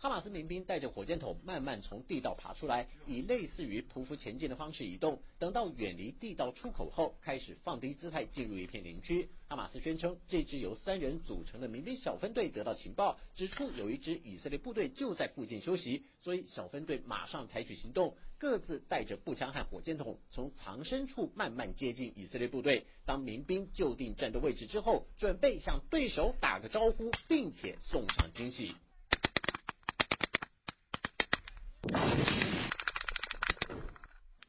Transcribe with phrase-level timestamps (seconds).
[0.00, 5.20] 哈马斯民兵带着火箭筒慢慢从地道爬出来，以类似于匍匐前进的方式移动。
[5.40, 9.28] 等到远离地道出口后，开始放低姿态进入一片林区。
[9.48, 22.86] 哈马斯宣称，这支由三人组成的民兵小分队得到情报，指出有一支以色列部队就在附近休息，所以小分队马上采取行动，各自带着步枪和火箭筒，从藏身处慢慢接近以色列部队。
[23.04, 28.76] 当民兵就定战斗位置之后，准备向对手打个招呼，并且送上惊喜。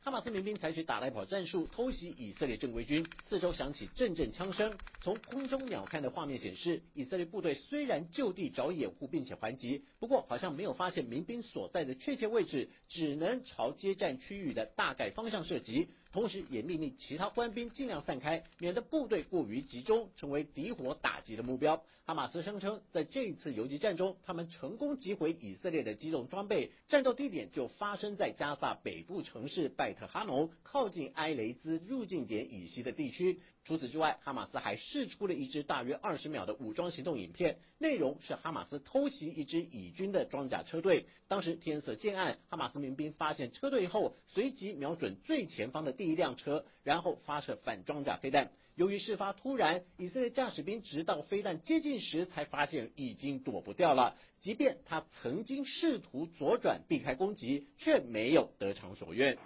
[0.00, 3.06] 哈马斯民兵采取打来跑战术，偷袭以色列正规军。
[3.24, 4.76] 四周响起阵阵枪声。
[5.00, 15.88] 从空中鸟瞰的画面显示，以色列部队虽然就地找掩护并且还击，不过好像没有发现民兵所在的确切位置，只能朝接战区域的大概方向射击。
[16.14, 21.82] 同时也命令其他官兵尽量散开，免得部队过于集中，成为敌火打击的目标。
[22.06, 33.40] 哈马斯声称，在这一次游击战中，他们成功击毁以色列的机动装备，战斗地点就发生在加萨北部城市拜特哈农，靠近埃雷兹入境点以西的地区。
[33.64, 41.06] 除此之外，哈马斯还试出了一支大约二十秒的武装行动影片，内容是哈马斯偷袭一支以军的装甲车队。
[41.26, 48.50] 当时天色渐暗，哈马斯民兵发现车队后，随即瞄准最前方的第一辆车，然后发射反装甲飞弹。
[48.76, 54.16] 由于事发突然，以色列驾驶兵直到飞弹接近时才发现已经躲不掉了。
[54.40, 59.38] 即便他曾经试图左转避开攻击，却没有得偿所愿。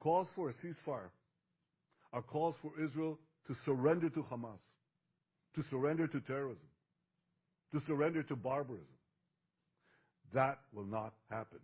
[0.00, 1.10] calls for a ceasefire
[2.10, 4.58] are calls for Israel to surrender to Hamas,
[5.54, 6.68] to surrender to terrorism,
[7.72, 8.86] to surrender to barbarism.
[10.32, 11.60] That will not happen.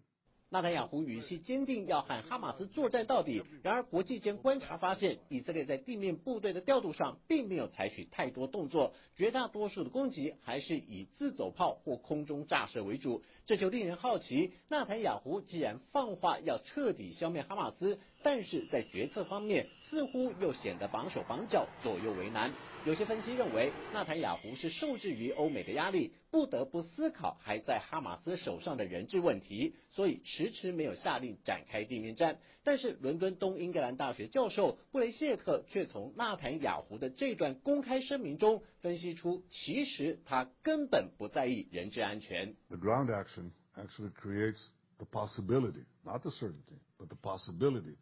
[0.51, 3.43] 纳坦雅胡语气坚定，要喊哈马斯作战到底。
[3.63, 13.23] 然而，国际间观察发现，以色列在地面部队的调度上并没有采取太多动作，绝大多数的攻击还是以自走炮或空中炸射为主。
[13.45, 22.55] 这就令人好奇，纳坦雅胡既然放话要彻底消灭哈马斯，但是在决策方面似乎又显得绑手绑脚，左右为难。
[22.89, 32.39] 有些分析认为，纳坦雅胡是受制于欧美的压力，不得不思考还在哈马斯手上的人质问题，所以迟迟没有下令展开地面战。
[32.65, 42.55] 但是，伦敦东英格兰大学教授布雷谢特却从纳坦雅胡的这段公开声明中分析出，其实他根本不在意人质安全。
[42.71, 44.65] The ground action actually creates
[44.97, 47.97] the possibility, not the certainty, but the possibility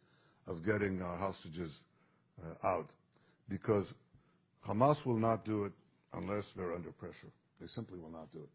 [0.45, 1.71] of getting our hostages
[2.63, 2.87] out,
[3.49, 3.85] because.
[4.67, 5.71] Hamas will not do it
[6.11, 7.31] unless they're under pressure.
[7.57, 8.49] They simply will not do it.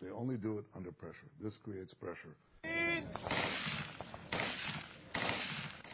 [0.00, 1.26] They only do it under pressure.
[1.42, 2.36] This creates pressure.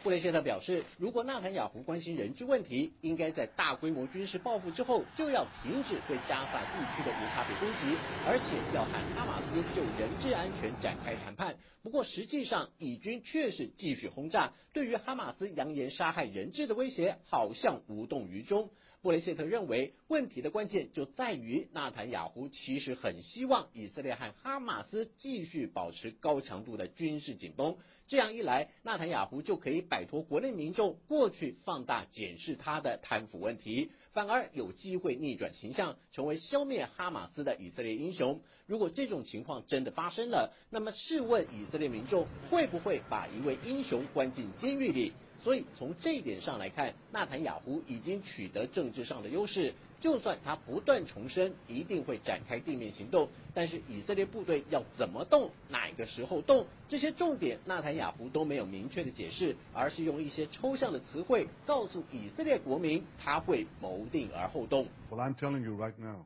[0.03, 7.97] 布雷谢特表示，如果纳坦雅胡关心人质问题，应该在大规模军事报复之后就要停止对加萨地区的无差别攻击，
[8.27, 11.57] 而且要喊哈马斯就人质安全展开谈判。
[11.81, 18.69] 不过实际上，以军却是继续轰炸，对于哈马斯扬言杀害人质的威胁，好像无动于衷。
[19.03, 27.75] 布雷谢特认为，问题的关键就在于纳坦雅胡其实很希望以色列和哈马斯继续保持高强度的军事紧绷，
[28.07, 38.39] 这样一来，纳坦雅胡就可以摆脱国内民众过去放大检视他的贪腐问题，反而有机会逆转形象，成为消灭哈马斯的以色列英雄。
[38.67, 45.11] 如果这种情况真的发生了，那么试问以色列民众会不会把一位英雄关进监狱里？
[45.43, 49.73] 所以从这一点上来看，纳坦雅胡已经取得政治上的优势。
[49.99, 64.87] 就算他不断重申一定会展开地面行动，但是以色列部队要怎么动、哪个时候动，这些重点纳坦雅胡都没有明确的解释，而是用一些抽象的词汇告诉以色列国民他会谋定而后动。
[65.09, 66.25] Well, I'm telling you right now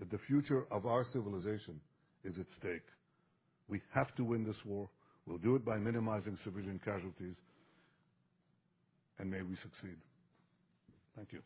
[0.00, 1.76] that the future of our civilization
[2.24, 2.82] is at stake.
[3.68, 4.88] We have to win this war.
[5.24, 7.36] We'll do it by minimizing civilian casualties.
[9.18, 9.96] And may we succeed.
[11.16, 11.42] Thank you.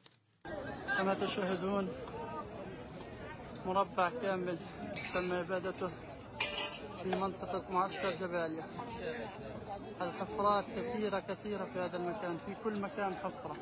[0.99, 1.89] كما تشاهدون
[3.67, 4.59] مربع كامل
[5.15, 5.91] تم إبادته
[7.03, 8.65] في منطقة معسكر جباليا
[10.03, 13.57] الحفرات كثيرة كثيرة في هذا المكان في كل مكان حفرة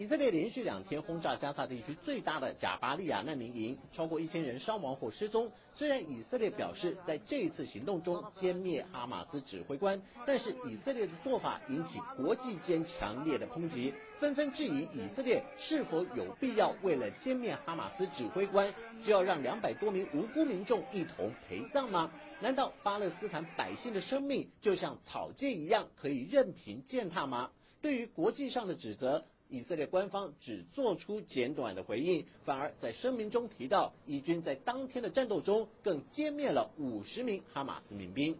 [0.00, 5.52] 以色列连续两天轰炸加沙地区最大的贾巴利亚难民营，超过一千人伤亡或失踪。
[5.74, 18.72] 虽然以色列表示在这一次行动中歼灭哈马斯指挥官，但是以色列的做法引起国际间强烈的抨击，纷纷质疑以色列是否有必要为了歼灭哈马斯指挥官，
[19.04, 22.10] 就要让两百多名无辜民众一同陪葬吗？
[22.40, 27.50] 难道巴勒斯坦百姓的生命就像草芥一样可以任凭践踏吗？
[27.82, 29.26] 对于国际上的指责。
[29.50, 38.36] 以色列官方只做出简短的回应，反而在声明中提到，以军在当天的战斗中更歼灭了五十名哈马斯民兵。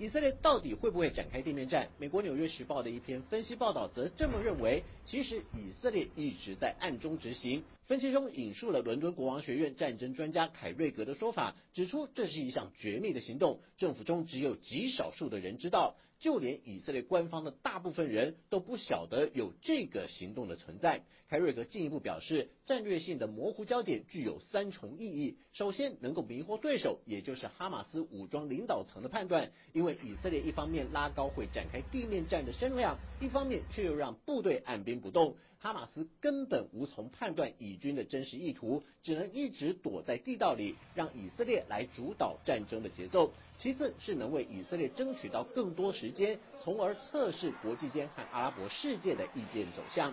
[0.00, 1.90] 以色列到底会不会展开地面战？
[1.98, 7.62] 美国《纽约时报》的一篇分析报道则这么认为：其实以色列一直在暗中执行。
[7.86, 15.94] 分析中引述了伦敦国王学院战争专家凯瑞格的说法，指出这是一项绝密的行动，政府中只有极少数的人知道。
[16.20, 21.02] 就连以色列官方的大部分人都不晓得有这个行动的存在。
[21.28, 43.32] 凯瑞格进一步表示，战略性的模糊焦点具有三重意义：首先，能够迷惑对手，也就是哈马斯武装领导层的判断，因为以色列一方面拉高会展开地面战的声量，一方面却又让部队按兵不动，哈马斯根本无从判断以军的真实意图，只能一直躲在地道里，让以色列来主导战争的节奏。
[43.60, 50.10] 其次是能为以色列争取到更多时间，从而测试国际间和阿拉伯世界的意见走向。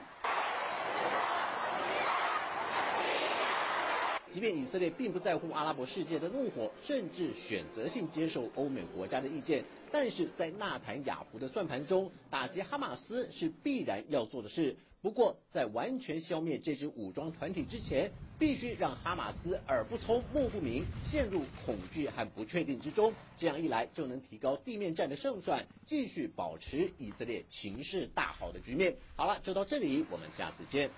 [4.38, 14.76] 即便以色列并不在乎阿拉伯世界的怒火，甚至选择性接受欧美国家的意见，但是在纳坦雅胡的算盘中，打击哈马斯是必然要做的事。
[15.02, 23.12] 不过，在完全消灭这支武装团体之前，必须让哈马斯耳不聪目不明，陷入恐惧和不确定之中。
[23.38, 28.96] 这样一来，就能提高地面战的胜算，继续保持以色列情势大好的局面。
[29.16, 30.92] 好了，就到这里，我们下次见。